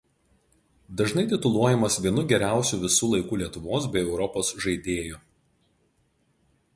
Dažnai 1.01 1.25
tituluojamas 1.33 1.97
vienu 2.05 2.23
geriausiu 2.31 2.79
visų 2.85 3.11
laikų 3.11 3.39
Lietuvos 3.41 3.87
bei 3.97 4.07
Europos 4.07 4.51
žaidėju. 4.65 5.21